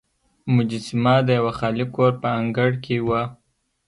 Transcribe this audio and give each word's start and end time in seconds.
مجسمه 0.55 1.15
د 1.27 1.29
یوه 1.39 1.53
خالي 1.59 1.85
کور 1.95 2.11
په 2.21 2.29
انګړ 2.39 2.71
کې 2.83 2.97
وه. 3.07 3.21